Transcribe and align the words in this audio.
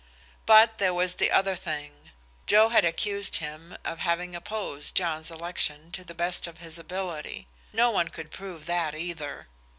But 0.47 0.79
there 0.79 0.95
was 0.95 1.13
the 1.13 1.29
other 1.29 1.55
thing: 1.55 2.09
Joe 2.47 2.69
had 2.69 2.83
accused 2.83 3.35
him 3.37 3.77
of 3.85 3.99
having 3.99 4.35
opposed 4.35 4.95
John's 4.95 5.29
election 5.29 5.91
to 5.91 6.03
the 6.03 6.15
best 6.15 6.47
of 6.47 6.57
his 6.57 6.79
ability. 6.79 7.45
No 7.71 7.91
one 7.91 8.07
could 8.07 8.31
prove 8.31 8.65
that 8.65 8.95
either. 8.95 9.45